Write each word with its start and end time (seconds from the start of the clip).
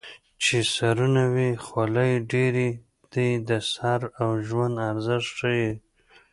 چې 0.43 0.57
سرونه 0.75 1.23
وي 1.33 1.51
خولۍ 1.65 2.13
ډېرې 2.31 2.69
دي 3.13 3.29
د 3.49 3.51
سر 3.73 4.01
او 4.21 4.29
ژوند 4.47 4.75
ارزښت 4.91 5.29
ښيي 5.37 5.71